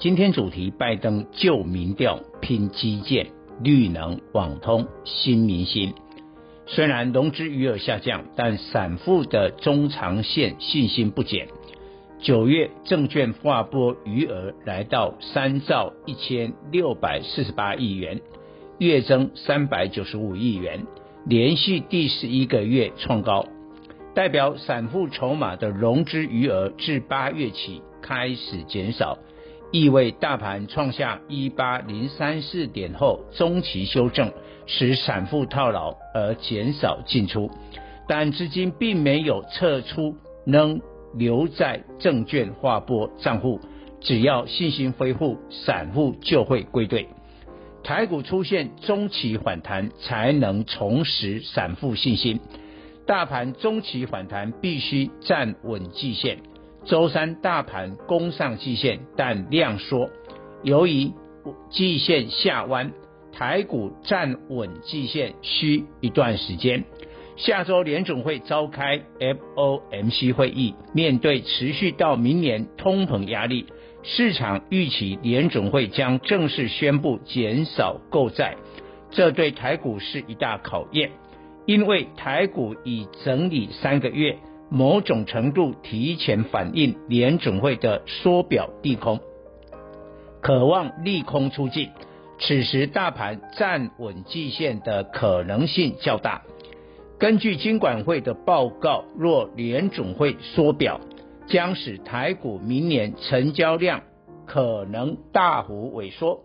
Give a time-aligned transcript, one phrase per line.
[0.00, 3.26] 今天主题：拜登救民调，拼基建、
[3.62, 5.92] 绿能、网通、新明星。
[6.64, 11.48] 虽然融资余额下降，但散户的中长线信心不减。
[12.18, 18.22] 九月证券划拨余额来到三兆一千六百四十八亿元，
[18.78, 20.86] 月增三百九十五亿元，
[21.26, 23.44] 连续第十一个月创高。
[24.14, 29.18] 代表散户筹码的融资余额自八月起开始减少，
[29.72, 34.32] 意味大盘创下一八零三四点后中期修正，
[34.66, 37.50] 使散户套牢而减少进出，
[38.08, 40.80] 但资金并没有撤出，仍
[41.14, 43.60] 留在证券划拨账户。
[44.00, 47.06] 只要信心恢复，散户就会归队。
[47.84, 52.40] 台股出现中期反弹，才能重拾散户信心。
[53.06, 56.38] 大盘中期反弹必须站稳季线，
[56.84, 60.10] 周三大盘攻上季线，但量缩。
[60.62, 61.12] 由于
[61.70, 62.92] 季线下弯，
[63.32, 66.84] 台股站稳季线需一段时间。
[67.36, 73.66] 下周联总会召开 FOMC 会议，面对持续到明年通膨压力，
[74.02, 78.56] 市场预期联总会将正式宣布减少购债，
[79.10, 81.12] 这对台股是一大考验。
[81.66, 84.36] 因为台股已整理三个月，
[84.70, 89.20] 某种程度提前反映联准会的缩表利空，
[90.40, 91.90] 渴望利空出尽，
[92.38, 96.42] 此时大盘站稳季线的可能性较大。
[97.18, 101.00] 根据金管会的报告，若联准会缩表，
[101.46, 104.02] 将使台股明年成交量
[104.46, 106.44] 可能大幅萎缩，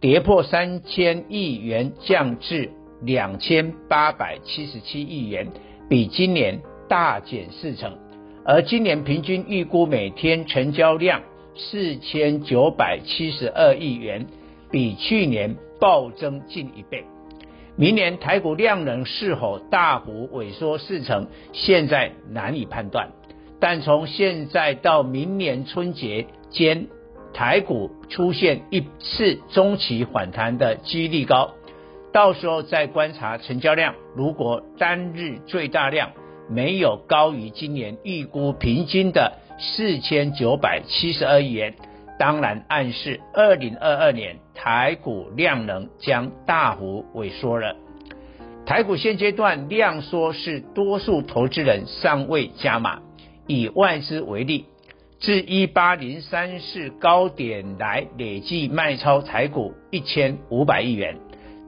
[0.00, 2.70] 跌破三千亿元，降至。
[3.02, 5.48] 两千八百七十七亿元，
[5.86, 7.96] 比今年大减四成，
[8.44, 11.22] 而今年平均预估每天成交量
[11.54, 14.26] 四千九百七十二亿元，
[14.70, 17.04] 比去年暴增近一倍。
[17.76, 23.10] 明年台股量能是否大幅萎缩四成，现在难以判断，
[23.60, 26.86] 但从现在到明年春节间，
[27.34, 31.50] 台股出现一次中期反弹的几率高。
[32.12, 36.12] 到时候再观察成交量，如果单日最大量
[36.48, 41.74] 没有高于今年预估平均的四千九百七十二亿元，
[42.18, 47.76] 当然暗示二零二二年台股量能将大幅萎缩了。
[48.64, 53.00] 台股现阶段量缩是多数投资人尚未加码。
[53.46, 54.64] 以外资为例，
[55.20, 61.16] 自一八零三四高点来累计卖超台股一千五百亿元。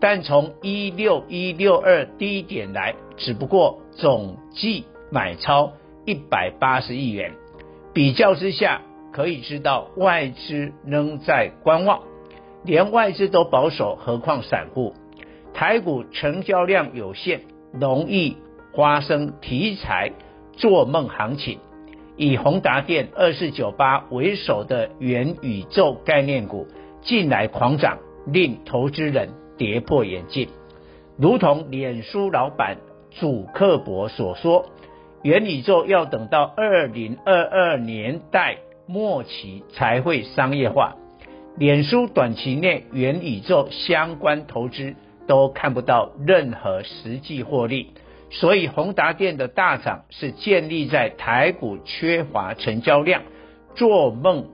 [0.00, 5.72] 但从一六一六二低点来，只不过总计买超
[6.04, 7.32] 一百八十亿元，
[7.92, 8.82] 比较之下
[9.12, 12.02] 可以知道外资仍在观望，
[12.64, 14.94] 连外资都保守，何况散户？
[15.52, 17.40] 台股成交量有限，
[17.72, 18.36] 容易
[18.76, 20.12] 发生题材
[20.52, 21.58] 做梦行情。
[22.16, 26.68] 以宏达电二四九八为首的元宇宙概念股
[27.02, 29.30] 近来狂涨，令投资人。
[29.58, 30.48] 跌破眼镜，
[31.18, 32.78] 如同脸书老板
[33.10, 34.66] 祖克伯所说，
[35.22, 40.94] 元宇宙要等到二零二二年代末期才会商业化。
[41.56, 44.94] 脸书短期内元宇宙相关投资
[45.26, 47.92] 都看不到任何实际获利，
[48.30, 53.22] 所以宏达电的大涨是建立在台股缺乏成交量，
[53.74, 54.46] 做梦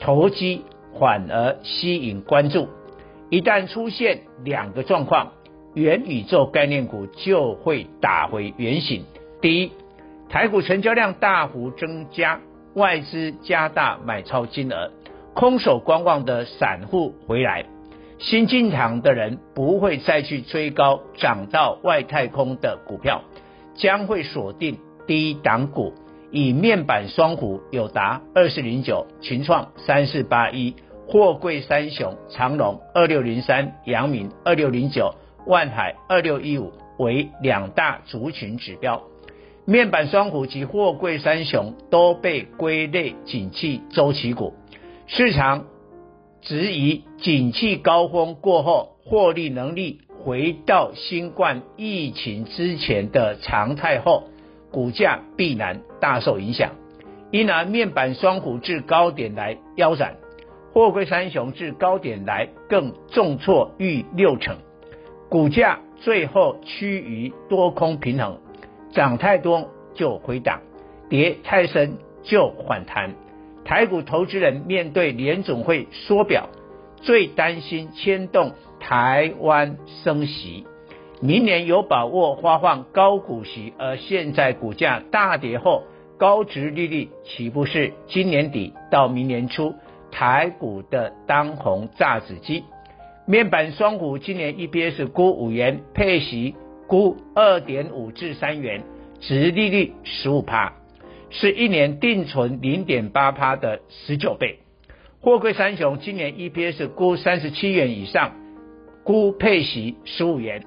[0.00, 0.64] 投机
[0.98, 2.68] 反而吸引关注。
[3.30, 5.32] 一旦出现两个状况，
[5.74, 9.04] 元宇宙概念股就会打回原形。
[9.42, 9.72] 第一，
[10.30, 12.40] 台股成交量大幅增加，
[12.74, 14.90] 外资加大买超金额，
[15.34, 17.66] 空手观望的散户回来，
[18.18, 23.22] 新进场的人不会再去追高涨到外太空的股票，
[23.74, 25.92] 将会锁定低档股，
[26.30, 30.74] 以面板双虎友达二四零九、群创三四八一。
[31.10, 35.14] 货柜三雄长荣二六零三、阳明二六零九、
[35.46, 39.02] 万海二六一五为两大族群指标，
[39.64, 44.52] 面板双虎及货柜三雄都被归类景气周期股，
[45.06, 45.64] 市场
[46.42, 54.24] 质疑景气高峰过后获利能力回到新冠疫情之前的常态后，
[54.70, 56.72] 股价必然大受影响。
[57.30, 60.16] 因而面板双虎至高点来腰斩，
[60.72, 64.56] 货柜三雄至高点来更重挫逾六成，
[65.28, 68.38] 股价最后趋于多空平衡，
[68.92, 70.60] 涨太多就回档，
[71.08, 73.14] 跌太深就反弹。
[73.64, 76.48] 台股投资人面对联总会缩表，
[76.96, 80.66] 最担心牵动台湾升息，
[81.20, 85.84] 明年有把握发放高股息，而现在股价大跌后。
[86.18, 89.76] 高值利率岂不是今年底到明年初
[90.10, 92.64] 台股的当红炸子鸡？
[93.26, 96.54] 面板双股今年 EPS 估五元，配息
[96.86, 98.82] 估二点五至三元，
[99.20, 100.72] 殖利率十五趴，
[101.30, 104.60] 是一年定存零点八趴的十九倍。
[105.20, 108.32] 货柜三雄今年 EPS 估三十七元以上，
[109.04, 110.62] 估配息十五元，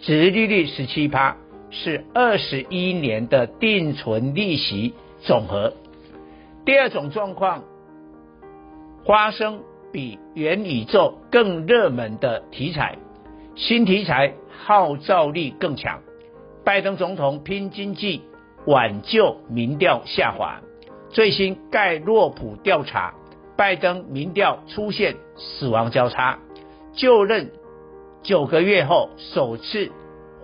[0.00, 1.36] 殖利率十七趴。
[1.68, 5.74] 是二十一年的定存利息总和。
[6.64, 7.64] 第二种状况
[9.06, 9.62] 花生
[9.92, 12.98] 比元宇宙更热门的题材，
[13.54, 16.02] 新题材号召力更强。
[16.64, 18.22] 拜登总统拼经济
[18.66, 20.60] 挽救民调下滑，
[21.08, 23.14] 最新盖洛普调查，
[23.56, 26.40] 拜登民调出现死亡交叉，
[26.92, 27.52] 就任
[28.24, 29.92] 九个月后首次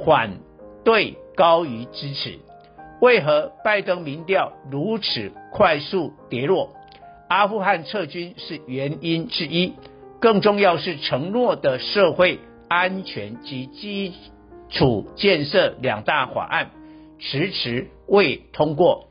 [0.06, 0.38] 反
[0.84, 2.38] 对高于支持，
[3.00, 6.70] 为何拜登民调如此快速跌落？
[7.32, 9.72] 阿富汗撤军是原因之一，
[10.20, 12.38] 更重要是承诺的社会
[12.68, 14.12] 安全及基
[14.68, 16.72] 础建设两大法案
[17.18, 19.08] 迟迟未通过，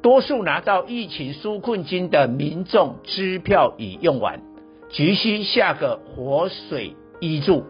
[0.00, 4.40] 多数拿到疫情纾困金的民众支票已用完，
[4.88, 7.64] 急需下个活水挹注。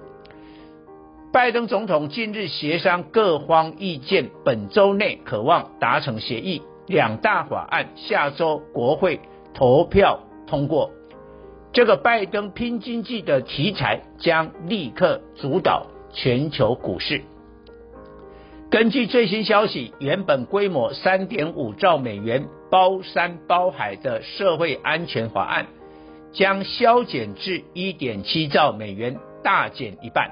[1.32, 9.20] 拜登总统近日协商各方意见，本周内可望达成协议，两大法案下周国会
[9.54, 10.90] 投票通过。
[11.72, 17.22] 这个拜登拼经济的题材将立刻主导全球股市。
[18.70, 25.66] 根据最新消息，原本规模三点五兆美元包山包海的社会安全法案，
[26.32, 30.30] 将削减至一点七兆美元，大减一半。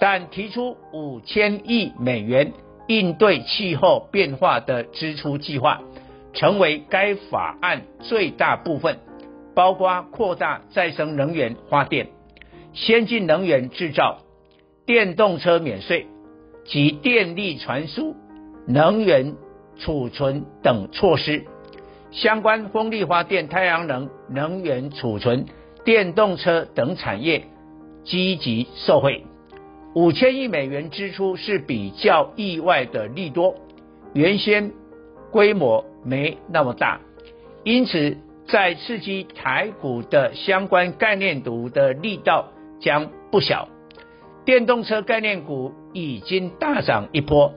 [0.00, 2.52] 但提出五千亿美元
[2.88, 5.82] 应对气候变化的支出计划，
[6.32, 8.98] 成为该法案最大部分，
[9.54, 12.08] 包括扩大再生能源发电、
[12.72, 14.18] 先进能源制造、
[14.86, 16.06] 电动车免税
[16.64, 18.16] 及电力传输、
[18.66, 19.34] 能源
[19.78, 21.44] 储存等措施。
[22.10, 25.44] 相关风力发电、太阳能、能源储存、
[25.84, 27.44] 电动车等产业
[28.02, 29.26] 积极受惠。
[29.98, 33.56] 五千亿美元支出是比较意外的利多，
[34.14, 34.70] 原先
[35.32, 37.00] 规模没那么大，
[37.64, 38.16] 因此
[38.46, 43.68] 在刺激台股的相关概念股的力道将不小。
[44.44, 47.52] 电动车概念股已经大涨一波，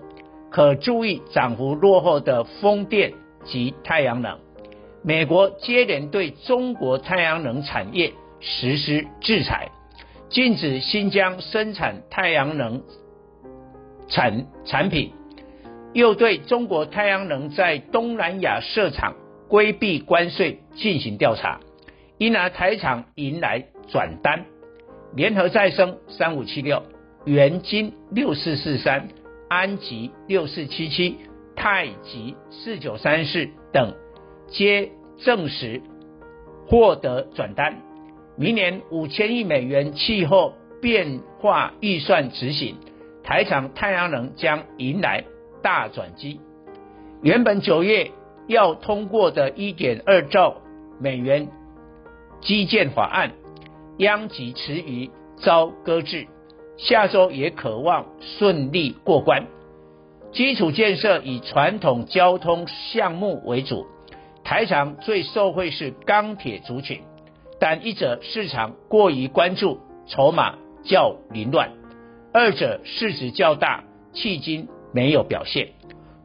[0.49, 3.13] 可注意涨幅落后的风电
[3.43, 4.39] 及太阳能。
[5.03, 9.69] 美国接连对中国太阳能产业实施制裁。
[10.31, 12.83] 禁止新疆生产太阳能
[14.07, 15.11] 产产品，
[15.93, 19.15] 又对中国太阳能在东南亚设厂
[19.49, 21.59] 规避关税进行调查，
[22.17, 24.45] 因而台厂迎来转单，
[25.13, 26.81] 联合再生三五七六、
[27.25, 29.09] 元晶六四四三、
[29.49, 31.17] 安吉六四七七、
[31.57, 33.93] 太极四九三四等
[34.47, 35.81] 皆证实
[36.69, 37.90] 获得转单。
[38.41, 42.75] 明年五千亿美元气候变化预算执行，
[43.23, 45.25] 台厂太阳能将迎来
[45.61, 46.41] 大转机。
[47.21, 48.09] 原本九月
[48.47, 50.55] 要通过的一点二兆
[50.99, 51.49] 美元
[52.41, 53.33] 基建法案，
[53.99, 56.25] 殃及池鱼，遭搁置。
[56.77, 59.45] 下周也可望顺利过关。
[60.31, 63.85] 基础建设以传统交通项目为主，
[64.43, 67.01] 台厂最受惠是钢铁族群。
[67.61, 69.77] 但一者市场过于关注，
[70.07, 71.69] 筹码较凌乱；
[72.33, 73.83] 二者市值较大，
[74.15, 75.69] 迄今没有表现。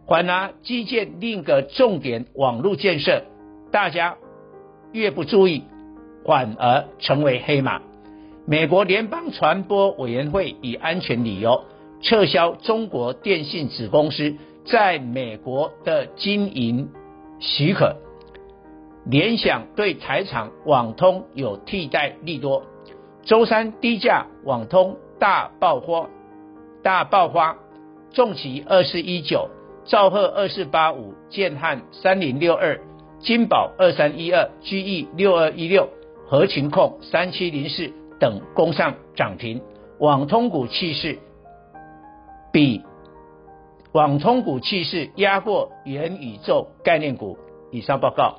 [0.09, 3.25] 反而基建另一个重点网络建设，
[3.71, 4.17] 大家
[4.93, 5.65] 越不注意，
[6.25, 7.83] 反而成为黑马。
[8.47, 11.65] 美国联邦传播委员会以安全理由
[12.01, 16.89] 撤销中国电信子公司在美国的经营
[17.41, 18.06] 许可。
[19.09, 22.65] 联想对台厂网通有替代利多。
[23.23, 26.09] 周三低价网通大爆发，
[26.83, 27.57] 大爆发，
[28.13, 29.49] 重骑二四一九，
[29.85, 32.81] 兆赫二四八五，建汉三零六二，
[33.21, 35.89] 金宝二三一二，GE 六二一六，
[36.27, 39.63] 合勤控三七零四等攻上涨停。
[39.99, 41.19] 网通股气势
[42.53, 42.83] 比
[43.93, 47.39] 网通股气势压过元宇宙概念股。
[47.73, 48.39] 以上报告。